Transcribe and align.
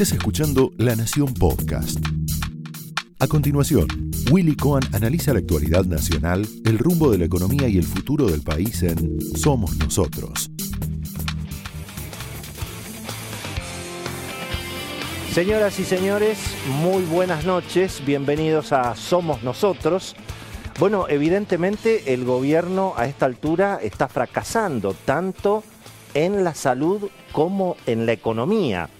Estás 0.00 0.16
escuchando 0.16 0.70
La 0.76 0.94
Nación 0.94 1.34
Podcast. 1.34 1.98
A 3.18 3.26
continuación, 3.26 3.88
Willy 4.30 4.54
Cohen 4.54 4.84
analiza 4.92 5.32
la 5.32 5.40
actualidad 5.40 5.86
nacional, 5.86 6.46
el 6.64 6.78
rumbo 6.78 7.10
de 7.10 7.18
la 7.18 7.24
economía 7.24 7.66
y 7.66 7.78
el 7.78 7.82
futuro 7.82 8.26
del 8.26 8.42
país 8.42 8.80
en 8.84 9.20
Somos 9.36 9.76
Nosotros. 9.76 10.52
Señoras 15.32 15.80
y 15.80 15.84
señores, 15.84 16.38
muy 16.80 17.02
buenas 17.02 17.44
noches, 17.44 18.00
bienvenidos 18.06 18.72
a 18.72 18.94
Somos 18.94 19.42
Nosotros. 19.42 20.14
Bueno, 20.78 21.06
evidentemente 21.08 22.14
el 22.14 22.24
gobierno 22.24 22.94
a 22.96 23.06
esta 23.06 23.26
altura 23.26 23.80
está 23.82 24.06
fracasando 24.06 24.94
tanto 24.94 25.64
en 26.14 26.44
la 26.44 26.54
salud 26.54 27.10
como 27.32 27.76
en 27.84 28.06
la 28.06 28.12
economía. 28.12 28.90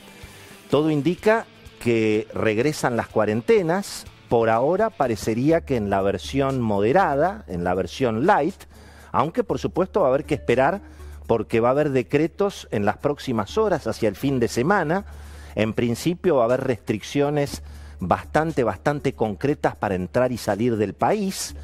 Todo 0.70 0.90
indica 0.90 1.46
que 1.80 2.28
regresan 2.34 2.96
las 2.96 3.08
cuarentenas. 3.08 4.04
Por 4.28 4.50
ahora 4.50 4.90
parecería 4.90 5.62
que 5.62 5.76
en 5.76 5.88
la 5.88 6.02
versión 6.02 6.60
moderada, 6.60 7.44
en 7.48 7.64
la 7.64 7.74
versión 7.74 8.26
light, 8.26 8.64
aunque 9.10 9.44
por 9.44 9.58
supuesto 9.58 10.02
va 10.02 10.08
a 10.08 10.10
haber 10.10 10.24
que 10.24 10.34
esperar 10.34 10.82
porque 11.26 11.60
va 11.60 11.68
a 11.68 11.72
haber 11.72 11.90
decretos 11.90 12.68
en 12.70 12.84
las 12.84 12.98
próximas 12.98 13.56
horas, 13.56 13.86
hacia 13.86 14.08
el 14.08 14.16
fin 14.16 14.40
de 14.40 14.48
semana. 14.48 15.06
En 15.54 15.72
principio 15.72 16.36
va 16.36 16.42
a 16.42 16.44
haber 16.46 16.64
restricciones 16.64 17.62
bastante, 18.00 18.64
bastante 18.64 19.14
concretas 19.14 19.76
para 19.76 19.94
entrar 19.94 20.32
y 20.32 20.36
salir 20.36 20.76
del 20.76 20.94
país. 20.94 21.54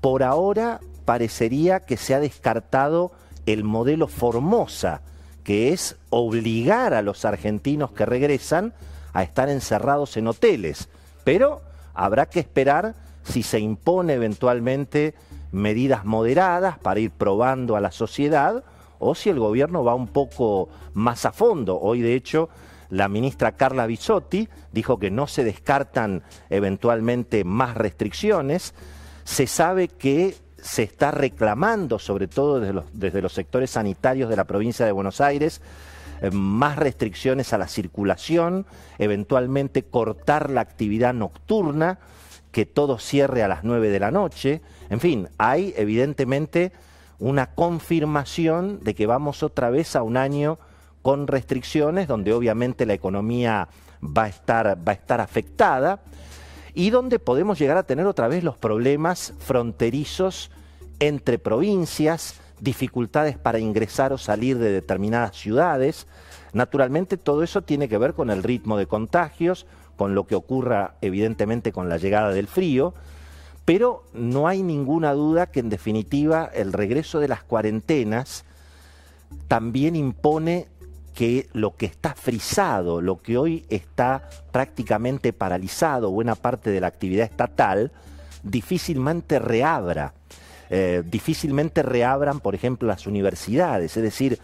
Por 0.00 0.22
ahora 0.22 0.80
parecería 1.04 1.80
que 1.80 1.96
se 1.96 2.14
ha 2.14 2.20
descartado 2.20 3.12
el 3.46 3.64
modelo 3.64 4.08
Formosa, 4.08 5.02
que 5.50 5.72
es 5.72 5.96
obligar 6.10 6.94
a 6.94 7.02
los 7.02 7.24
argentinos 7.24 7.90
que 7.90 8.06
regresan 8.06 8.72
a 9.12 9.24
estar 9.24 9.48
encerrados 9.48 10.16
en 10.16 10.28
hoteles. 10.28 10.88
Pero 11.24 11.60
habrá 11.92 12.26
que 12.26 12.38
esperar 12.38 12.94
si 13.24 13.42
se 13.42 13.58
impone 13.58 14.12
eventualmente 14.12 15.12
medidas 15.50 16.04
moderadas 16.04 16.78
para 16.78 17.00
ir 17.00 17.10
probando 17.10 17.74
a 17.74 17.80
la 17.80 17.90
sociedad 17.90 18.62
o 19.00 19.16
si 19.16 19.28
el 19.28 19.40
gobierno 19.40 19.82
va 19.82 19.96
un 19.96 20.06
poco 20.06 20.68
más 20.94 21.24
a 21.24 21.32
fondo. 21.32 21.80
Hoy, 21.80 22.00
de 22.00 22.14
hecho, 22.14 22.48
la 22.88 23.08
ministra 23.08 23.50
Carla 23.50 23.86
Bisotti 23.86 24.48
dijo 24.70 25.00
que 25.00 25.10
no 25.10 25.26
se 25.26 25.42
descartan 25.42 26.22
eventualmente 26.48 27.42
más 27.42 27.76
restricciones. 27.76 28.72
Se 29.24 29.48
sabe 29.48 29.88
que 29.88 30.36
se 30.62 30.82
está 30.82 31.10
reclamando, 31.10 31.98
sobre 31.98 32.28
todo 32.28 32.60
desde 32.92 33.22
los, 33.22 33.32
sectores 33.32 33.70
sanitarios 33.70 34.28
de 34.28 34.36
la 34.36 34.44
provincia 34.44 34.86
de 34.86 34.92
Buenos 34.92 35.20
Aires, 35.20 35.60
eh, 36.20 36.30
más 36.30 36.76
restricciones 36.76 37.52
a 37.52 37.58
la 37.58 37.68
circulación, 37.68 38.66
eventualmente 38.98 39.84
cortar 39.84 40.50
la 40.50 40.60
actividad 40.60 41.14
nocturna, 41.14 41.98
que 42.52 42.66
todo 42.66 42.98
cierre 42.98 43.42
a 43.42 43.48
las 43.48 43.64
9 43.64 43.88
de 43.90 44.00
la 44.00 44.10
noche. 44.10 44.60
En 44.90 45.00
fin, 45.00 45.28
hay 45.38 45.72
evidentemente 45.76 46.72
una 47.18 47.54
confirmación 47.54 48.80
de 48.82 48.94
que 48.94 49.06
vamos 49.06 49.42
otra 49.42 49.70
vez 49.70 49.94
a 49.94 50.02
un 50.02 50.16
año 50.16 50.58
con 51.02 51.26
restricciones, 51.26 52.08
donde 52.08 52.32
obviamente 52.32 52.86
la 52.86 52.94
economía 52.94 53.68
va 54.02 54.24
a 54.24 54.28
estar, 54.28 54.66
va 54.86 54.92
a 54.92 54.94
estar 54.94 55.20
afectada 55.20 56.00
y 56.74 56.90
donde 56.90 57.18
podemos 57.18 57.58
llegar 57.58 57.76
a 57.76 57.82
tener 57.82 58.06
otra 58.06 58.28
vez 58.28 58.44
los 58.44 58.56
problemas 58.56 59.34
fronterizos 59.38 60.50
entre 60.98 61.38
provincias, 61.38 62.34
dificultades 62.60 63.38
para 63.38 63.58
ingresar 63.58 64.12
o 64.12 64.18
salir 64.18 64.58
de 64.58 64.70
determinadas 64.70 65.36
ciudades. 65.36 66.06
Naturalmente 66.52 67.16
todo 67.16 67.42
eso 67.42 67.62
tiene 67.62 67.88
que 67.88 67.98
ver 67.98 68.14
con 68.14 68.30
el 68.30 68.42
ritmo 68.42 68.76
de 68.76 68.86
contagios, 68.86 69.66
con 69.96 70.14
lo 70.14 70.26
que 70.26 70.34
ocurra 70.34 70.94
evidentemente 71.00 71.72
con 71.72 71.88
la 71.88 71.96
llegada 71.98 72.30
del 72.30 72.46
frío, 72.46 72.94
pero 73.64 74.04
no 74.12 74.48
hay 74.48 74.62
ninguna 74.62 75.12
duda 75.12 75.46
que 75.46 75.60
en 75.60 75.68
definitiva 75.68 76.50
el 76.52 76.72
regreso 76.72 77.20
de 77.20 77.28
las 77.28 77.42
cuarentenas 77.42 78.44
también 79.48 79.96
impone 79.96 80.68
que 81.20 81.50
lo 81.52 81.76
que 81.76 81.84
está 81.84 82.14
frisado, 82.14 83.02
lo 83.02 83.18
que 83.18 83.36
hoy 83.36 83.66
está 83.68 84.26
prácticamente 84.52 85.34
paralizado, 85.34 86.10
buena 86.10 86.34
parte 86.34 86.70
de 86.70 86.80
la 86.80 86.86
actividad 86.86 87.26
estatal, 87.26 87.92
difícilmente 88.42 89.38
reabra. 89.38 90.14
Eh, 90.70 91.02
difícilmente 91.04 91.82
reabran, 91.82 92.40
por 92.40 92.54
ejemplo, 92.54 92.88
las 92.88 93.06
universidades. 93.06 93.98
Es 93.98 94.02
decir, 94.02 94.38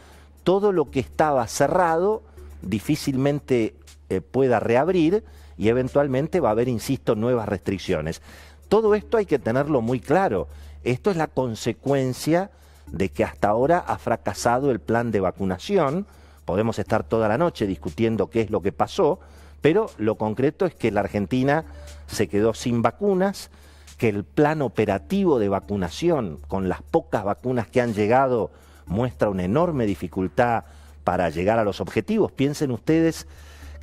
todo 0.44 0.70
lo 0.70 0.90
que 0.90 1.00
estaba 1.00 1.46
cerrado 1.46 2.22
difícilmente 2.60 3.74
eh, 4.10 4.20
pueda 4.20 4.60
reabrir 4.60 5.24
y 5.56 5.68
eventualmente 5.68 6.40
va 6.40 6.50
a 6.50 6.52
haber, 6.52 6.68
insisto, 6.68 7.14
nuevas 7.14 7.48
restricciones. 7.48 8.20
Todo 8.68 8.94
esto 8.94 9.16
hay 9.16 9.24
que 9.24 9.38
tenerlo 9.38 9.80
muy 9.80 9.98
claro. 9.98 10.46
Esto 10.84 11.10
es 11.10 11.16
la 11.16 11.28
consecuencia 11.28 12.50
de 12.86 13.08
que 13.08 13.24
hasta 13.24 13.48
ahora 13.48 13.78
ha 13.78 13.96
fracasado 13.96 14.70
el 14.70 14.80
plan 14.80 15.10
de 15.10 15.20
vacunación. 15.20 16.06
Podemos 16.46 16.78
estar 16.78 17.04
toda 17.04 17.28
la 17.28 17.36
noche 17.36 17.66
discutiendo 17.66 18.30
qué 18.30 18.40
es 18.40 18.50
lo 18.50 18.62
que 18.62 18.72
pasó, 18.72 19.20
pero 19.60 19.90
lo 19.98 20.14
concreto 20.14 20.64
es 20.64 20.74
que 20.74 20.90
la 20.90 21.00
Argentina 21.00 21.64
se 22.06 22.28
quedó 22.28 22.54
sin 22.54 22.80
vacunas, 22.80 23.50
que 23.98 24.08
el 24.08 24.24
plan 24.24 24.62
operativo 24.62 25.38
de 25.38 25.48
vacunación, 25.48 26.38
con 26.48 26.68
las 26.68 26.82
pocas 26.82 27.24
vacunas 27.24 27.66
que 27.66 27.80
han 27.80 27.92
llegado, 27.92 28.50
muestra 28.86 29.28
una 29.28 29.44
enorme 29.44 29.86
dificultad 29.86 30.64
para 31.02 31.30
llegar 31.30 31.58
a 31.58 31.64
los 31.64 31.80
objetivos. 31.80 32.30
Piensen 32.32 32.70
ustedes 32.70 33.26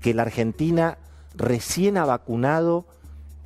que 0.02 0.14
la 0.14 0.24
Argentina 0.24 0.98
recién 1.36 1.98
ha 1.98 2.06
vacunado 2.06 2.86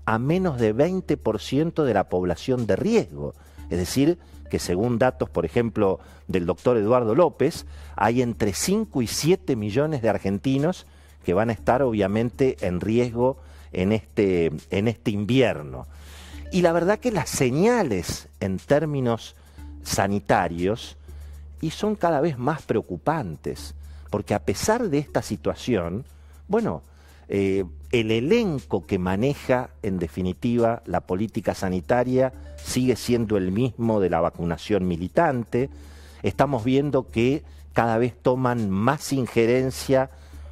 a 0.05 0.19
menos 0.19 0.59
de 0.59 0.75
20% 0.75 1.84
de 1.84 1.94
la 1.94 2.05
población 2.05 2.67
de 2.67 2.75
riesgo. 2.75 3.34
Es 3.69 3.78
decir, 3.78 4.19
que 4.50 4.59
según 4.59 4.97
datos, 5.00 5.30
por 5.30 5.46
ejemplo, 5.46 6.00
del 6.28 6.46
doctor 6.46 6.78
Eduardo 6.78 7.16
López, 7.16 7.66
hay 7.96 8.22
entre 8.22 8.53
5 8.53 9.02
y 9.02 9.08
7 9.08 9.56
millones 9.56 10.02
de 10.02 10.09
argentinos 10.09 10.85
que 11.24 11.34
van 11.34 11.50
a 11.50 11.53
estar 11.53 11.81
obviamente 11.81 12.58
en 12.62 12.80
riesgo 12.80 13.38
en 13.74 13.91
este, 13.91 14.52
en 14.69 14.88
este 14.88 15.12
invierno. 15.12 15.88
Y 16.52 16.62
la 16.62 16.72
verdad 16.72 17.00
que 17.00 17.12
las 17.12 17.30
señales 17.30 18.30
en 18.40 18.58
términos 18.58 19.35
sanitarios 19.84 20.97
y 21.62 21.72
son 21.72 21.96
cada 21.96 22.22
vez 22.22 22.38
más 22.38 22.62
preocupantes, 22.62 23.74
porque 24.09 24.34
a 24.34 24.40
pesar 24.40 24.90
de 24.90 25.00
esta 25.00 25.22
situación, 25.22 26.06
bueno, 26.47 26.84
eh, 27.30 27.66
el 27.92 28.12
elenco 28.12 28.86
que 28.86 29.00
maneja 29.00 29.70
en 29.82 30.00
definitiva 30.00 30.82
la 30.86 31.02
política 31.02 31.54
sanitaria 31.54 32.34
sigue 32.58 32.96
siendo 32.96 33.38
el 33.38 33.52
mismo 33.52 34.00
de 34.00 34.10
la 34.10 34.20
vacunación 34.20 34.88
militante. 34.88 35.70
Estamos 36.24 36.64
viendo 36.64 37.08
que 37.08 37.44
cada 37.74 37.98
vez 37.98 38.16
toman 38.22 38.70
más 38.70 39.14
injerencia 39.14 40.10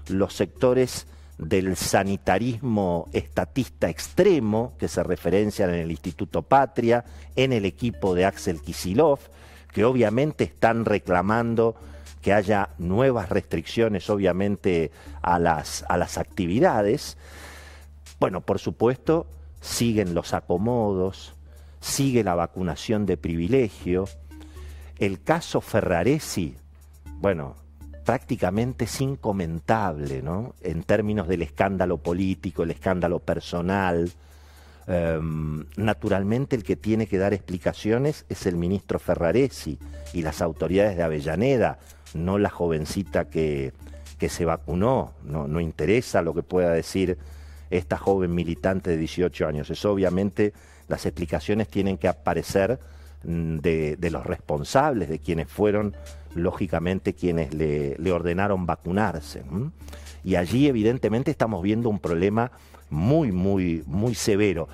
los 0.08 0.34
sectores 0.34 1.08
del 1.38 1.76
sanitarismo 1.76 3.10
estatista 3.12 3.90
extremo 3.90 4.74
que 4.80 4.88
se 4.88 5.04
referencian 5.04 5.70
en 5.72 5.82
el 5.82 5.92
Instituto 5.92 6.44
Patria, 6.44 7.04
en 7.36 7.52
el 7.52 7.66
equipo 7.66 8.16
de 8.16 8.26
Axel 8.26 8.62
Kisilov, 8.62 9.20
que 9.74 9.84
obviamente 9.84 10.46
están 10.46 10.86
reclamando 10.86 11.76
que 12.26 12.34
haya 12.34 12.70
nuevas 12.80 13.30
restricciones, 13.30 14.10
obviamente, 14.10 14.90
a 15.22 15.38
las, 15.38 15.86
a 15.88 15.96
las 15.96 16.18
actividades. 16.18 17.18
Bueno, 18.20 18.42
por 18.42 18.58
supuesto, 18.58 19.28
siguen 19.62 20.16
los 20.16 20.34
acomodos, 20.34 21.36
sigue 21.82 22.24
la 22.24 22.34
vacunación 22.34 23.06
de 23.06 23.18
privilegio. 23.18 24.06
El 24.98 25.22
caso 25.22 25.62
Ferraresi, 25.62 26.56
bueno, 27.20 27.58
prácticamente 28.06 28.86
es 28.86 29.02
incomentable, 29.02 30.24
¿no? 30.24 30.56
En 30.62 30.82
términos 30.82 31.28
del 31.28 31.44
escándalo 31.44 32.00
político, 32.00 32.64
el 32.64 32.72
escándalo 32.72 33.20
personal. 33.20 34.12
Em, 34.88 35.64
naturalmente 35.78 36.56
el 36.56 36.64
que 36.64 36.76
tiene 36.76 37.06
que 37.06 37.20
dar 37.20 37.36
explicaciones 37.36 38.26
es 38.30 38.48
el 38.48 38.56
ministro 38.56 38.98
Ferraresi 38.98 39.78
y 40.14 40.24
las 40.24 40.42
autoridades 40.42 40.98
de 40.98 41.04
Avellaneda, 41.04 41.78
no 42.14 42.38
la 42.38 42.50
jovencita 42.50 43.26
que, 43.26 43.74
que 44.18 44.30
se 44.30 44.46
vacunó. 44.46 45.14
No, 45.24 45.48
no 45.48 45.60
interesa 45.60 46.22
lo 46.22 46.34
que 46.34 46.44
pueda 46.44 46.72
decir 46.72 47.18
esta 47.70 47.98
joven 47.98 48.34
militante 48.34 48.92
de 48.92 48.98
18 48.98 49.48
años. 49.48 49.70
Es 49.70 49.84
obviamente 49.86 50.54
las 50.88 51.06
explicaciones 51.06 51.68
tienen 51.68 51.98
que 51.98 52.08
aparecer 52.08 52.80
mm, 53.24 53.58
de, 53.58 53.96
de 53.98 54.12
los 54.12 54.26
responsables, 54.26 55.10
de 55.10 55.20
quienes 55.20 55.50
fueron 55.50 55.96
lógicamente 56.36 57.14
quienes 57.14 57.54
le, 57.54 58.12
ordenaron 58.12 58.66
vacunarse. 58.66 59.44
Y 60.24 60.36
allí 60.36 60.68
evidentemente 60.68 61.32
estamos 61.32 61.64
viendo 61.64 61.90
un 61.90 62.00
problema 62.00 62.52
muy, 62.90 63.32
muy, 63.32 63.84
muy 63.88 64.14
severo. 64.14 64.68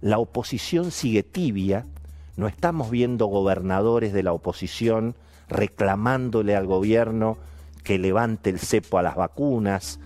La 0.00 0.18
oposición 0.18 0.90
sigue 0.90 1.22
tibia, 1.22 1.86
no 2.36 2.48
estamos 2.48 2.90
viendo 2.90 3.26
gobernadores 3.26 4.12
de 4.12 4.22
la 4.22 4.32
oposición 4.32 5.14
reclamándole 5.52 6.56
al 6.56 6.66
gobierno 6.66 7.38
que 7.84 7.98
levante 7.98 8.50
el 8.50 8.58
cepo 8.58 8.98
a 8.98 9.02
las 9.02 9.16
vacunas, 9.16 9.98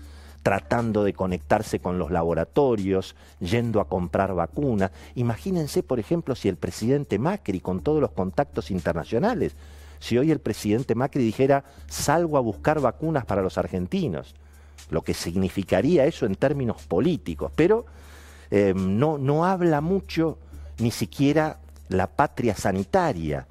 tratando 0.43 1.03
de 1.03 1.13
conectarse 1.13 1.79
con 1.79 1.99
los 1.99 2.11
laboratorios, 2.11 3.15
yendo 3.39 3.81
a 3.81 3.89
comprar 3.89 4.33
vacunas. 4.33 4.91
Imagínense, 5.15 5.83
por 5.83 5.99
ejemplo, 5.99 6.35
si 6.35 6.47
el 6.47 6.55
presidente 6.55 7.19
Macri, 7.19 7.59
con 7.59 7.81
todos 7.81 8.01
los 8.01 8.11
contactos 8.11 8.71
internacionales, 8.71 9.55
si 9.99 10.17
hoy 10.17 10.31
el 10.31 10.39
presidente 10.39 10.95
Macri 10.95 11.23
dijera, 11.23 11.63
salgo 11.87 12.37
a 12.37 12.41
buscar 12.41 12.79
vacunas 12.79 13.25
para 13.25 13.41
los 13.41 13.57
argentinos, 13.57 14.35
lo 14.89 15.01
que 15.01 15.13
significaría 15.13 16.05
eso 16.05 16.25
en 16.25 16.35
términos 16.35 16.83
políticos, 16.83 17.51
pero 17.55 17.85
eh, 18.49 18.73
no, 18.75 19.17
no 19.17 19.45
habla 19.45 19.81
mucho 19.81 20.37
ni 20.79 20.91
siquiera 20.91 21.59
la 21.89 22.07
patria 22.07 22.55
sanitaria, 22.55 23.47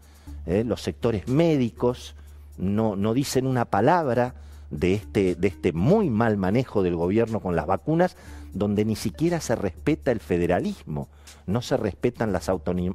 eh, 0.46 0.64
los 0.64 0.82
sectores 0.82 1.28
médicos 1.28 2.14
no, 2.58 2.96
no 2.96 3.14
dicen 3.14 3.46
una 3.46 3.64
palabra 3.64 4.34
de 4.70 4.94
este, 4.94 5.34
de 5.34 5.48
este 5.48 5.72
muy 5.72 6.10
mal 6.10 6.36
manejo 6.36 6.82
del 6.82 6.96
gobierno 6.96 7.40
con 7.40 7.56
las 7.56 7.66
vacunas, 7.66 8.16
donde 8.52 8.84
ni 8.84 8.96
siquiera 8.96 9.40
se 9.40 9.54
respeta 9.54 10.10
el 10.10 10.20
federalismo, 10.20 11.08
no 11.46 11.62
se 11.62 11.76
respetan 11.76 12.32
las, 12.32 12.50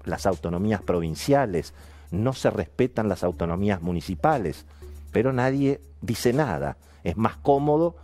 las 0.05 0.25
autonomías 0.25 0.81
provinciales, 0.81 1.73
no 2.09 2.33
se 2.33 2.49
respetan 2.49 3.07
las 3.07 3.23
autonomías 3.23 3.81
municipales, 3.81 4.65
pero 5.11 5.31
nadie 5.33 5.79
dice 6.01 6.33
nada. 6.33 6.77
Es 7.03 7.17
más 7.17 7.37
cómodo 7.37 7.95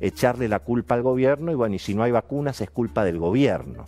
echarle 0.00 0.48
la 0.48 0.60
culpa 0.60 0.94
al 0.94 1.02
gobierno 1.02 1.52
y 1.52 1.54
bueno, 1.54 1.74
y 1.74 1.78
si 1.78 1.94
no 1.94 2.02
hay 2.02 2.12
vacunas 2.12 2.60
es 2.60 2.70
culpa 2.70 3.04
del 3.04 3.18
gobierno. 3.18 3.84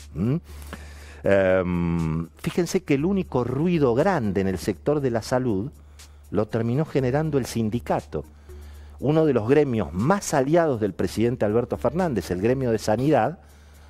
Em, 1.31 2.27
fíjense 2.39 2.85
que 2.85 2.95
el 2.95 3.05
único 3.05 3.45
ruido 3.45 3.95
grande 3.95 4.41
en 4.41 4.49
el 4.49 4.57
sector 4.57 5.03
de 5.03 5.11
la 5.11 5.21
salud 5.21 5.71
lo 6.31 6.49
terminó 6.49 6.87
generando 6.87 7.37
el 7.37 7.45
sindicato. 7.45 8.25
Uno 8.99 9.27
de 9.27 9.35
los 9.35 9.47
gremios 9.47 9.93
más 9.93 10.33
aliados 10.33 10.81
del 10.81 10.95
presidente 10.95 11.45
Alberto 11.45 11.77
Fernández, 11.77 12.31
el 12.31 12.41
gremio 12.41 12.71
de 12.71 12.79
sanidad, 12.79 13.41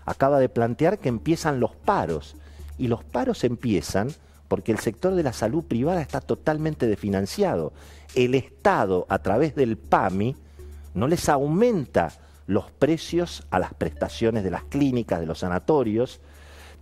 acaba 0.04 0.40
de 0.40 0.48
plantear 0.48 0.98
que 0.98 1.08
empiezan 1.08 1.60
los 1.60 1.76
paros. 1.76 2.34
Y 2.76 2.88
los 2.88 3.04
paros 3.04 3.44
empiezan 3.44 4.08
porque 4.48 4.72
el 4.72 4.80
sector 4.80 5.14
de 5.14 5.22
la 5.22 5.32
salud 5.32 5.62
privada 5.62 6.02
está 6.02 6.20
totalmente 6.20 6.88
desfinanciado. 6.88 7.72
El 8.16 8.34
Estado, 8.34 9.06
a 9.08 9.20
través 9.20 9.54
del 9.54 9.76
PAMI, 9.76 10.34
no 10.94 11.06
les 11.06 11.28
aumenta 11.28 12.10
los 12.48 12.68
precios 12.72 13.46
a 13.50 13.60
las 13.60 13.74
prestaciones 13.74 14.42
de 14.42 14.50
las 14.50 14.64
clínicas, 14.64 15.20
de 15.20 15.26
los 15.26 15.38
sanatorios, 15.38 16.20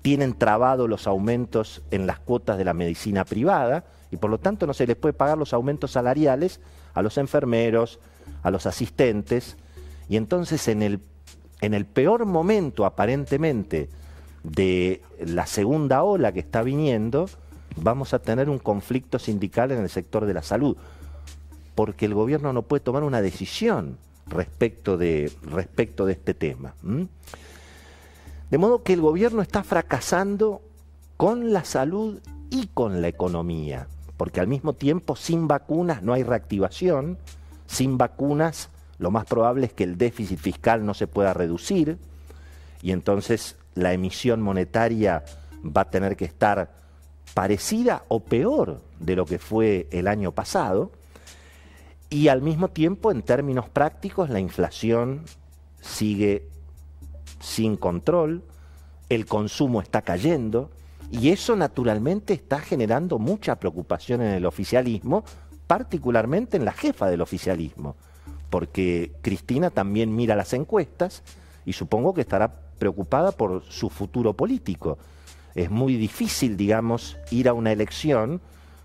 tienen 0.06 0.34
trabado 0.34 0.86
los 0.86 1.08
aumentos 1.08 1.82
en 1.90 2.06
las 2.06 2.20
cuotas 2.20 2.58
de 2.58 2.64
la 2.64 2.74
medicina 2.74 3.24
privada 3.24 3.86
y 4.12 4.18
por 4.18 4.30
lo 4.30 4.38
tanto 4.38 4.64
no 4.64 4.72
se 4.72 4.86
les 4.86 4.94
puede 4.94 5.14
pagar 5.14 5.36
los 5.36 5.52
aumentos 5.52 5.90
salariales 5.90 6.60
a 6.94 7.02
los 7.02 7.18
enfermeros, 7.18 7.98
a 8.44 8.52
los 8.52 8.66
asistentes, 8.66 9.56
y 10.08 10.16
entonces 10.16 10.68
en 10.68 10.82
el, 10.82 11.00
en 11.60 11.74
el 11.74 11.86
peor 11.86 12.24
momento 12.24 12.84
aparentemente 12.84 13.88
de 14.44 15.02
la 15.18 15.44
segunda 15.44 16.04
ola 16.04 16.30
que 16.30 16.38
está 16.38 16.62
viniendo, 16.62 17.28
vamos 17.74 18.14
a 18.14 18.20
tener 18.20 18.48
un 18.48 18.60
conflicto 18.60 19.18
sindical 19.18 19.72
en 19.72 19.80
el 19.80 19.90
sector 19.90 20.24
de 20.24 20.34
la 20.34 20.42
salud, 20.42 20.76
porque 21.74 22.06
el 22.06 22.14
gobierno 22.14 22.52
no 22.52 22.62
puede 22.62 22.84
tomar 22.84 23.02
una 23.02 23.20
decisión 23.20 23.98
respecto 24.28 24.96
de, 24.96 25.32
respecto 25.42 26.06
de 26.06 26.12
este 26.12 26.32
tema. 26.32 26.74
De 28.50 28.58
modo 28.58 28.82
que 28.82 28.92
el 28.92 29.00
gobierno 29.00 29.42
está 29.42 29.64
fracasando 29.64 30.62
con 31.16 31.52
la 31.52 31.64
salud 31.64 32.20
y 32.50 32.68
con 32.68 33.02
la 33.02 33.08
economía, 33.08 33.88
porque 34.16 34.40
al 34.40 34.46
mismo 34.46 34.72
tiempo 34.72 35.16
sin 35.16 35.48
vacunas 35.48 36.02
no 36.02 36.12
hay 36.12 36.22
reactivación, 36.22 37.18
sin 37.66 37.98
vacunas 37.98 38.68
lo 38.98 39.10
más 39.10 39.26
probable 39.26 39.66
es 39.66 39.72
que 39.72 39.84
el 39.84 39.98
déficit 39.98 40.38
fiscal 40.38 40.86
no 40.86 40.94
se 40.94 41.06
pueda 41.06 41.34
reducir 41.34 41.98
y 42.82 42.92
entonces 42.92 43.56
la 43.74 43.92
emisión 43.92 44.40
monetaria 44.40 45.24
va 45.64 45.82
a 45.82 45.90
tener 45.90 46.16
que 46.16 46.24
estar 46.24 46.70
parecida 47.34 48.04
o 48.08 48.20
peor 48.20 48.80
de 49.00 49.16
lo 49.16 49.26
que 49.26 49.38
fue 49.38 49.88
el 49.90 50.08
año 50.08 50.32
pasado, 50.32 50.90
y 52.08 52.28
al 52.28 52.40
mismo 52.40 52.68
tiempo, 52.68 53.10
en 53.10 53.22
términos 53.22 53.68
prácticos, 53.68 54.30
la 54.30 54.40
inflación 54.40 55.24
sigue 55.80 56.48
sin 57.46 57.76
control, 57.76 58.42
el 59.08 59.24
consumo 59.24 59.80
está 59.80 60.02
cayendo, 60.02 60.68
y 61.12 61.30
eso 61.30 61.54
naturalmente 61.54 62.34
está 62.34 62.58
generando 62.58 63.20
mucha 63.20 63.54
preocupación 63.54 64.20
en 64.20 64.32
el 64.32 64.46
oficialismo, 64.46 65.24
particularmente 65.68 66.56
en 66.56 66.64
la 66.64 66.72
jefa 66.72 67.06
del 67.08 67.20
oficialismo, 67.20 67.94
porque 68.50 69.12
Cristina 69.22 69.70
también 69.70 70.14
mira 70.14 70.34
las 70.34 70.52
encuestas 70.54 71.22
y 71.64 71.72
supongo 71.72 72.14
que 72.14 72.22
estará 72.22 72.52
preocupada 72.78 73.30
por 73.30 73.62
su 73.62 73.90
futuro 73.90 74.32
político. 74.32 74.98
Es 75.54 75.70
muy 75.70 75.96
difícil, 75.96 76.56
digamos, 76.56 77.16
ir 77.30 77.48
a 77.48 77.52
una 77.52 77.70
elección 77.70 78.40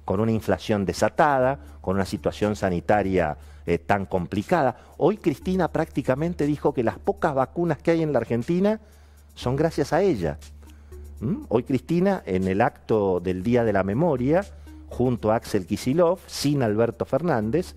con 0.06 0.20
una 0.20 0.32
inflación 0.32 0.86
desatada, 0.86 1.60
con 1.82 1.96
una 1.96 2.06
situación 2.06 2.56
sanitaria 2.56 3.38
eh, 3.74 3.80
tan 3.80 4.06
complicada. 4.06 4.76
Hoy 4.98 5.16
Cristina 5.16 5.72
prácticamente 5.72 6.46
dijo 6.46 6.74
que 6.74 6.84
las 6.84 7.00
pocas 7.00 7.34
vacunas 7.34 7.78
que 7.78 7.92
hay 7.92 8.02
en 8.02 8.12
la 8.12 8.20
Argentina 8.20 8.82
son 9.34 9.56
gracias 9.56 9.94
a 9.94 10.02
ella. 10.02 10.40
¿Mm? 11.22 11.44
Hoy 11.48 11.64
Cristina, 11.64 12.22
en 12.26 12.50
el 12.50 12.60
acto 12.60 13.22
del 13.22 13.44
Día 13.44 13.64
de 13.64 13.72
la 13.72 13.84
Memoria, 13.84 14.44
junto 14.90 15.32
a 15.32 15.36
Axel 15.36 15.66
Kisilov, 15.66 16.20
sin 16.28 16.64
Alberto 16.64 17.06
Fernández, 17.06 17.76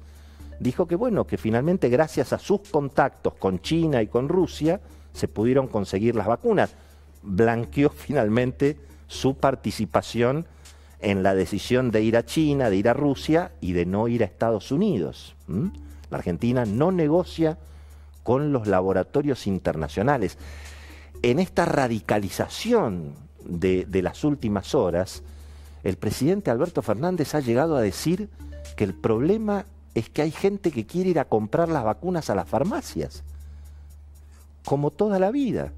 dijo 0.59 0.87
que 0.87 0.97
bueno, 0.97 1.29
que 1.29 1.39
finalmente 1.39 1.89
gracias 1.89 2.33
a 2.33 2.41
sus 2.41 2.63
contactos 2.69 3.35
con 3.35 3.61
China 3.61 4.03
y 4.03 4.09
con 4.09 4.29
Rusia 4.29 4.81
se 5.13 5.29
pudieron 5.29 5.69
conseguir 5.69 6.17
las 6.17 6.27
vacunas 6.27 6.75
blanqueó 7.23 7.91
finalmente 7.95 8.79
su 9.07 9.37
participación 9.37 10.47
en 11.05 11.23
la 11.23 11.35
decisión 11.35 11.91
de 11.91 12.03
ir 12.03 12.17
a 12.17 12.25
China, 12.25 12.71
de 12.71 12.77
ir 12.77 12.89
a 12.89 12.95
Rusia 12.95 13.53
y 13.61 13.73
de 13.73 13.85
no 13.85 14.09
ir 14.09 14.23
a 14.23 14.27
Estados 14.27 14.73
Unidos. 14.73 15.37
La 16.11 16.17
Argentina 16.17 16.65
no 16.65 16.93
negocia 16.93 17.59
con 18.23 18.55
los 18.55 18.67
laboratorios 18.67 19.47
internacionales. 19.47 20.39
En 21.23 21.39
esta 21.39 21.67
radicalización 21.67 23.13
de, 23.45 23.87
las 24.03 24.25
últimas 24.25 24.75
horas, 24.75 25.23
el 25.83 25.97
presidente 25.97 26.51
Alberto 26.51 26.81
Fernández 26.81 27.35
ha 27.35 27.41
llegado 27.41 27.77
a 27.77 27.83
decir 27.83 28.31
que 28.75 28.85
el 28.85 28.95
problema 28.95 29.67
es 29.95 30.09
que 30.09 30.23
hay 30.23 30.31
gente 30.31 30.73
que 30.73 30.87
quiere 30.87 31.11
ir 31.11 31.19
a 31.19 31.27
comprar 31.27 31.69
las 31.69 31.85
vacunas 31.85 32.31
a 32.31 32.35
las 32.35 32.49
farmacias, 32.49 33.23
como 34.65 34.91
toda 34.91 35.19
la 35.19 35.31
vida. 35.31 35.71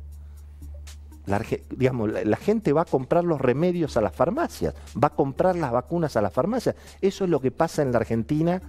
La, 1.26 1.42
digamos, 1.71 2.11
la, 2.11 2.37
gente 2.37 2.73
va 2.73 2.83
a 2.83 2.85
comprar 2.85 3.25
los 3.25 3.40
remedios 3.40 3.97
a 3.97 4.00
las 4.00 4.14
farmacias, 4.14 4.75
va 5.02 5.09
a 5.09 5.14
comprar 5.14 5.56
las 5.56 5.73
vacunas 5.73 6.16
a 6.16 6.23
las 6.23 6.33
farmacias. 6.33 6.76
Eso 7.00 7.25
es 7.25 7.30
lo 7.30 7.40
que 7.40 7.50
pasa 7.50 7.83
en 7.83 7.90
la 7.90 7.99
Argentina 7.99 8.62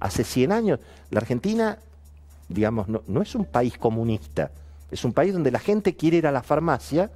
hace 0.00 0.24
100 0.24 0.52
años. 0.52 0.80
La 1.10 1.20
Argentina, 1.20 1.78
digamos, 2.48 2.88
no, 2.88 3.02
no 3.06 3.22
es 3.22 3.34
un 3.36 3.44
país 3.44 3.78
comunista, 3.78 4.50
es 4.90 5.04
un 5.04 5.12
país 5.12 5.32
donde 5.32 5.52
la 5.52 5.60
gente 5.60 5.94
quiere 5.94 6.16
ir 6.16 6.26
a 6.26 6.32
la 6.32 6.42
farmacia 6.42 7.10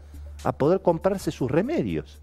a 0.45 0.53
poder 0.53 0.81
comprarse 0.81 1.33
sus 1.33 1.51
remedios. 1.51 2.21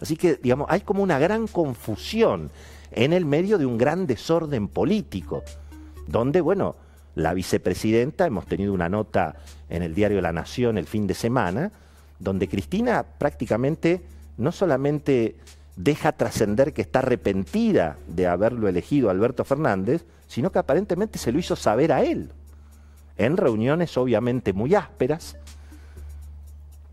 Así 0.00 0.16
que, 0.16 0.36
digamos, 0.36 0.66
hay 0.70 0.80
como 0.80 1.02
una 1.02 1.18
gran 1.18 1.46
confusión 1.46 2.50
en 2.90 3.12
el 3.12 3.24
medio 3.24 3.58
de 3.58 3.66
un 3.66 3.78
gran 3.78 4.06
desorden 4.06 4.68
político, 4.68 5.42
donde, 6.06 6.40
bueno, 6.40 6.76
la 7.16 7.32
vicepresidenta, 7.32 8.26
hemos 8.26 8.46
tenido 8.46 8.72
una 8.72 8.88
nota 8.88 9.36
en 9.68 9.82
el 9.82 9.94
diario 9.94 10.20
La 10.20 10.32
Nación 10.32 10.78
el 10.78 10.86
fin 10.86 11.06
de 11.06 11.14
semana, 11.14 11.72
donde 12.18 12.46
Cristina 12.46 13.04
prácticamente 13.18 14.02
no 14.36 14.52
solamente 14.52 15.36
deja 15.76 16.12
trascender 16.12 16.74
que 16.74 16.82
está 16.82 17.00
arrepentida 17.00 17.96
de 18.06 18.26
haberlo 18.26 18.68
elegido 18.68 19.08
Alberto 19.08 19.44
Fernández, 19.44 20.04
sino 20.26 20.52
que 20.52 20.58
aparentemente 20.58 21.18
se 21.18 21.32
lo 21.32 21.38
hizo 21.38 21.56
saber 21.56 21.90
a 21.90 22.02
él, 22.02 22.32
en 23.16 23.38
reuniones 23.38 23.96
obviamente 23.96 24.52
muy 24.52 24.74
ásperas. 24.74 25.38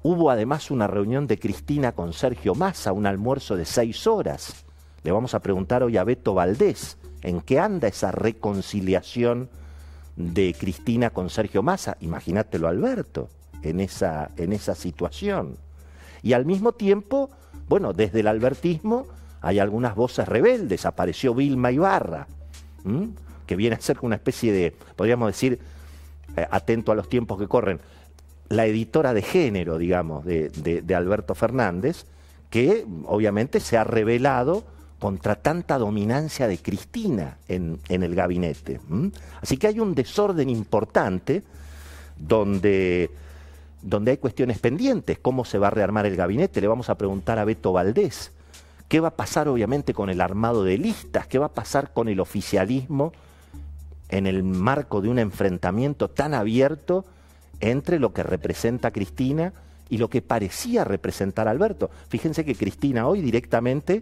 Hubo 0.03 0.31
además 0.31 0.71
una 0.71 0.87
reunión 0.87 1.27
de 1.27 1.37
Cristina 1.37 1.91
con 1.91 2.13
Sergio 2.13 2.55
Massa, 2.55 2.93
un 2.93 3.05
almuerzo 3.05 3.57
de 3.57 3.65
seis 3.65 4.07
horas. 4.07 4.65
Le 5.03 5.11
vamos 5.11 5.33
a 5.33 5.41
preguntar 5.41 5.83
hoy 5.83 5.97
a 5.97 6.05
Beto 6.05 6.33
Valdés 6.33 6.97
en 7.21 7.41
qué 7.41 7.59
anda 7.59 7.89
esa 7.89 8.11
reconciliación 8.11 9.49
de 10.15 10.55
Cristina 10.58 11.10
con 11.10 11.29
Sergio 11.29 11.63
Massa, 11.63 11.98
imagínatelo 12.01 12.67
Alberto, 12.67 13.29
en 13.62 13.79
esa, 13.79 14.29
en 14.38 14.53
esa 14.53 14.75
situación. 14.75 15.58
Y 16.22 16.34
al 16.34 16.46
mismo 16.46 16.74
tiempo, 16.74 17.29
bueno, 17.67 17.93
desde 17.93 18.20
el 18.22 18.27
albertismo 18.27 19.08
hay 19.41 19.60
algunas 19.60 19.96
voces 19.96 20.27
rebeldes, 20.27 20.86
apareció 20.86 21.34
Vilma 21.34 21.72
Ibarra, 21.72 22.27
que 23.46 23.55
viene 23.55 23.75
a 23.75 23.82
ser 23.82 23.98
una 24.01 24.15
especie 24.15 24.51
de, 24.53 24.75
podríamos 24.96 25.27
decir, 25.27 25.60
eh, 26.38 26.48
atento 26.50 26.91
a 26.91 26.96
los 26.96 27.10
tiempos 27.10 27.39
que 27.39 27.48
corren, 27.48 27.79
la 28.50 28.65
editora 28.65 29.13
de 29.13 29.22
género, 29.22 29.77
digamos, 29.77 30.25
de, 30.25 30.50
de 30.50 30.96
Alberto 30.96 31.34
Fernández, 31.36 32.05
que 32.50 32.86
obviamente 33.05 33.60
se 33.60 33.77
ha 33.77 33.84
revelado 33.84 34.63
contra 35.03 35.36
tanta 35.36 35.77
dominancia 35.77 36.48
de 36.48 36.60
Cristina 36.60 37.36
en, 37.50 37.81
el 37.89 38.15
gabinete. 38.15 38.79
Así 39.41 39.57
que 39.57 39.67
hay 39.67 39.81
un 39.81 39.93
desorden 39.95 40.50
importante 40.50 41.43
donde, 42.17 43.12
donde 43.81 44.12
hay 44.12 44.17
cuestiones 44.17 44.60
pendientes, 44.60 45.19
cómo 45.19 45.43
se 45.43 45.57
va 45.57 45.67
a 45.67 45.72
rearmar 45.72 46.05
el 46.05 46.15
gabinete, 46.15 46.62
le 46.62 46.69
vamos 46.69 46.89
a 46.89 46.95
preguntar 46.95 47.38
a 47.38 47.43
Beto 47.43 47.74
Valdés, 47.74 48.31
qué 48.88 49.01
va 49.01 49.10
a 49.10 49.15
pasar 49.17 49.50
obviamente 49.50 49.93
con 49.93 50.10
el 50.10 50.22
armado 50.22 50.63
de 50.63 50.77
listas, 50.77 51.27
qué 51.27 51.38
va 51.38 51.48
a 51.48 51.53
pasar 51.53 51.91
con 51.91 52.07
el 52.07 52.22
oficialismo 52.22 53.12
en 54.07 54.25
el 54.25 54.41
marco 54.41 55.01
de 55.01 55.10
un 55.10 55.19
enfrentamiento 55.19 56.12
tan 56.12 56.33
abierto 56.33 57.03
entre 57.60 58.00
lo 58.00 58.13
que 58.13 58.24
representa 58.24 58.91
Cristina 58.91 59.51
y 59.89 59.98
lo 59.98 60.10
que 60.10 60.22
parecía 60.22 60.86
representar 60.86 61.50
Alberto. 61.50 61.91
Fíjense 62.07 62.45
que 62.45 62.55
Cristina 62.55 63.05
hoy 63.05 63.19
directamente 63.19 64.01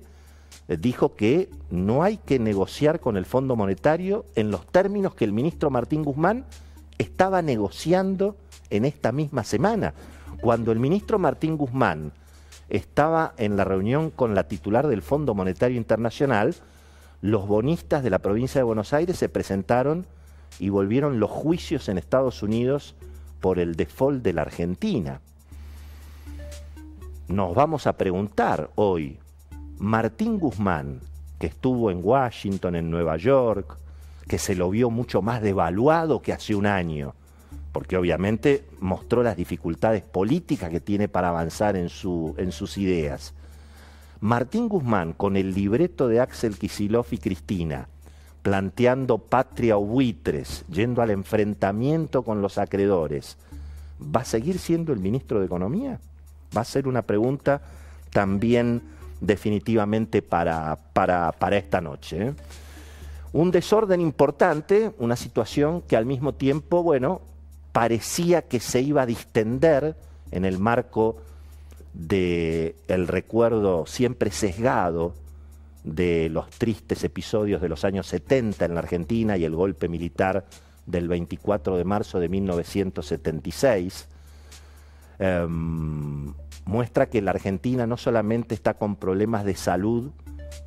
dijo 0.67 1.15
que 1.15 1.49
no 1.69 2.03
hay 2.03 2.17
que 2.17 2.39
negociar 2.39 2.99
con 2.99 3.17
el 3.17 3.25
Fondo 3.25 3.55
Monetario 3.55 4.25
en 4.35 4.51
los 4.51 4.65
términos 4.67 5.15
que 5.15 5.25
el 5.25 5.33
ministro 5.33 5.69
Martín 5.69 6.03
Guzmán 6.03 6.45
estaba 6.97 7.41
negociando 7.41 8.35
en 8.69 8.85
esta 8.85 9.11
misma 9.11 9.43
semana. 9.43 9.93
Cuando 10.41 10.71
el 10.71 10.79
ministro 10.79 11.19
Martín 11.19 11.57
Guzmán 11.57 12.13
estaba 12.69 13.33
en 13.37 13.57
la 13.57 13.65
reunión 13.65 14.11
con 14.11 14.33
la 14.33 14.47
titular 14.47 14.87
del 14.87 15.01
Fondo 15.01 15.35
Monetario 15.35 15.77
Internacional, 15.77 16.55
los 17.21 17.47
bonistas 17.47 18.03
de 18.03 18.09
la 18.09 18.19
provincia 18.19 18.59
de 18.59 18.63
Buenos 18.63 18.93
Aires 18.93 19.17
se 19.17 19.29
presentaron 19.29 20.05
y 20.59 20.69
volvieron 20.69 21.19
los 21.19 21.29
juicios 21.29 21.89
en 21.89 21.97
Estados 21.97 22.43
Unidos 22.43 22.95
por 23.39 23.59
el 23.59 23.75
default 23.75 24.23
de 24.23 24.33
la 24.33 24.43
Argentina. 24.43 25.21
Nos 27.27 27.55
vamos 27.55 27.87
a 27.87 27.97
preguntar 27.97 28.71
hoy, 28.75 29.19
Martín 29.81 30.37
Guzmán, 30.37 30.99
que 31.39 31.47
estuvo 31.47 31.89
en 31.89 32.01
Washington, 32.03 32.75
en 32.75 32.91
Nueva 32.91 33.17
York, 33.17 33.77
que 34.27 34.37
se 34.37 34.53
lo 34.53 34.69
vio 34.69 34.91
mucho 34.91 35.23
más 35.23 35.41
devaluado 35.41 36.21
que 36.21 36.33
hace 36.33 36.53
un 36.53 36.67
año, 36.67 37.15
porque 37.71 37.97
obviamente 37.97 38.63
mostró 38.79 39.23
las 39.23 39.35
dificultades 39.35 40.03
políticas 40.03 40.69
que 40.69 40.81
tiene 40.81 41.07
para 41.07 41.29
avanzar 41.29 41.75
en, 41.75 41.89
su, 41.89 42.35
en 42.37 42.51
sus 42.51 42.77
ideas. 42.77 43.33
Martín 44.19 44.69
Guzmán, 44.69 45.13
con 45.13 45.35
el 45.35 45.55
libreto 45.55 46.07
de 46.07 46.19
Axel 46.19 46.59
Kisilov 46.59 47.07
y 47.09 47.17
Cristina, 47.17 47.87
planteando 48.43 49.17
patria 49.17 49.79
o 49.79 49.81
buitres, 49.83 50.63
yendo 50.69 51.01
al 51.01 51.09
enfrentamiento 51.09 52.21
con 52.21 52.43
los 52.43 52.59
acreedores, 52.59 53.35
¿va 53.99 54.21
a 54.21 54.25
seguir 54.25 54.59
siendo 54.59 54.93
el 54.93 54.99
ministro 54.99 55.39
de 55.39 55.47
Economía? 55.47 55.99
Va 56.55 56.61
a 56.61 56.65
ser 56.65 56.87
una 56.87 57.01
pregunta 57.01 57.63
también 58.11 58.83
definitivamente 59.21 60.21
para, 60.21 60.77
para, 60.93 61.57
esta 61.57 61.79
noche. 61.79 62.27
¿eh? 62.27 62.33
Un 63.31 63.51
desorden 63.51 64.01
importante, 64.01 64.91
una 64.97 65.15
situación 65.15 65.83
que 65.83 65.95
al 65.95 66.05
mismo 66.05 66.33
tiempo, 66.33 66.83
bueno, 66.83 67.21
parecía 67.71 68.41
que 68.41 68.59
se 68.59 68.81
iba 68.81 69.03
a 69.03 69.05
distender 69.05 69.95
en 70.31 70.43
el 70.43 70.59
marco 70.59 71.17
del 71.93 72.75
el 72.87 73.07
recuerdo 73.07 73.85
siempre 73.85 74.31
sesgado 74.31 75.13
de 75.83 76.29
los 76.29 76.49
tristes 76.49 77.03
episodios 77.03 77.61
de 77.61 77.69
los 77.69 77.83
años 77.85 78.07
70 78.07 78.65
en 78.65 78.73
la 78.73 78.81
Argentina 78.81 79.37
y 79.37 79.45
el 79.45 79.55
golpe 79.55 79.87
militar 79.87 80.45
del 80.85 81.07
24 81.07 81.77
de 81.77 81.83
marzo 81.83 82.19
de 82.19 82.29
1976, 82.29 84.07
em, 85.19 86.33
muestra 86.65 87.07
que 87.07 87.21
la 87.21 87.31
Argentina 87.31 87.87
no 87.87 87.97
solamente 87.97 88.55
está 88.55 88.75
con 88.75 88.95
problemas 88.95 89.43
de 89.45 89.55
salud 89.55 90.11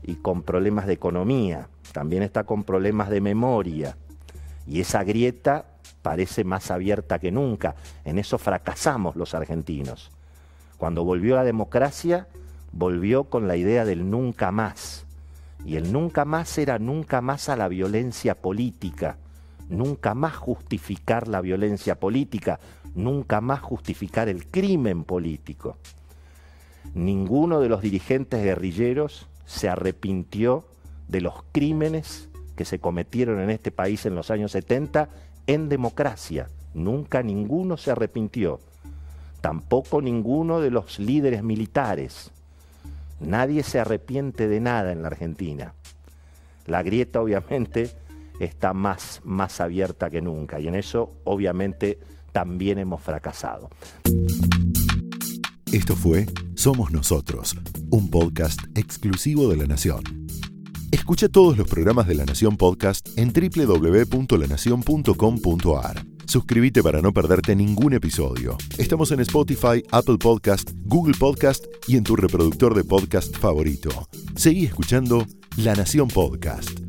y 0.03 0.17
con 0.17 0.43
problemas 0.43 0.87
de 0.87 0.95
economía, 0.95 1.69
también 1.93 2.23
está 2.23 2.45
con 2.45 2.65
problemas 2.65 3.11
de 3.11 3.21
memoria. 3.21 3.97
Y 4.67 4.81
esa 4.81 5.05
grieta 5.05 5.67
parece 6.03 6.45
más 6.45 6.71
abierta 6.71 7.19
que 7.19 7.31
nunca. 7.31 7.75
En 8.05 8.19
eso 8.19 8.39
fracasamos 8.39 9.17
los 9.17 9.35
argentinos. 9.35 10.11
Cuando 10.77 11.05
volvió 11.05 11.37
la 11.37 11.45
democracia, 11.45 12.27
volvió 12.73 13.25
con 13.25 13.49
la 13.49 13.57
idea 13.57 13.85
del 13.85 14.11
nunca 14.11 14.51
más. 14.51 15.07
Y 15.65 15.77
el 15.77 15.93
nunca 15.93 16.25
más 16.25 16.59
era 16.59 16.79
nunca 16.79 17.21
más 17.21 17.49
a 17.49 17.57
la 17.57 17.69
violencia 17.69 18.35
política, 18.35 19.17
nunca 19.69 20.15
más 20.15 20.37
justificar 20.37 21.29
la 21.29 21.41
violencia 21.41 21.99
política, 21.99 22.61
nunca 22.95 23.41
más 23.41 23.61
justificar 23.61 24.29
el 24.29 24.47
crimen 24.47 25.05
político. 25.05 25.77
Ninguno 26.95 27.61
de 27.61 27.69
los 27.69 27.83
dirigentes 27.83 28.43
guerrilleros 28.43 29.29
se 29.47 29.69
arrepintió 29.69 30.67
de 31.09 31.21
los 31.21 31.35
crímenes 31.53 32.29
que 32.57 32.65
se 32.65 32.79
cometieron 32.79 33.41
en 33.41 33.51
este 33.51 33.71
país 33.71 34.07
en 34.07 34.15
los 34.15 34.31
años 34.31 34.53
70 34.53 35.09
en 35.47 35.69
democracia. 35.69 36.49
Nunca 36.73 37.23
ninguno 37.23 37.77
se 37.77 37.91
arrepintió. 37.91 38.61
Tampoco 39.41 40.01
ninguno 40.01 40.61
de 40.61 40.71
los 40.71 40.99
líderes 40.99 41.43
militares. 41.43 42.31
Nadie 43.21 43.63
se 43.63 43.81
arrepiente 43.81 44.49
de 44.49 44.61
nada 44.61 44.93
en 44.93 45.03
la 45.03 45.09
Argentina. 45.09 45.75
La 46.67 46.83
grieta 46.83 47.21
obviamente 47.21 47.91
está 48.39 48.73
más, 48.73 49.21
más 49.25 49.61
abierta 49.61 50.11
que 50.11 50.21
nunca 50.21 50.61
y 50.61 50.69
en 50.69 50.75
eso 50.75 51.15
obviamente 51.25 51.99
también 52.33 52.79
hemos 52.79 53.03
fracasado. 53.03 53.71
Esto 55.73 55.97
fue 55.97 56.27
Somos 56.55 56.93
Nosotros, 56.93 57.57
un 57.91 58.11
podcast 58.11 58.61
exclusivo 58.77 59.49
de 59.49 59.57
La 59.57 59.67
Nación. 59.67 60.03
Escucha 60.93 61.29
todos 61.29 61.59
los 61.59 61.69
programas 61.69 62.07
de 62.07 62.15
La 62.15 62.25
Nación 62.25 62.57
Podcast 62.57 63.09
en 63.19 63.33
www.lanacion.com.ar. 63.33 66.05
Suscríbete 66.27 66.83
para 66.83 67.03
no 67.03 67.13
perderte 67.13 67.55
ningún 67.57 67.95
episodio. 67.95 68.57
Estamos 68.79 69.11
en 69.11 69.19
Spotify, 69.21 69.83
Apple 69.91 70.19
Podcast, 70.19 70.71
Google 70.85 71.17
Podcast 71.19 71.65
y 71.89 71.97
en 71.97 72.05
tu 72.05 72.15
reproductor 72.15 72.75
de 72.75 72.85
podcast 72.85 73.37
favorito. 73.37 73.91
Seguí 74.37 74.65
escuchando 74.65 75.27
La 75.57 75.75
Nación 75.75 76.07
Podcast. 76.09 76.84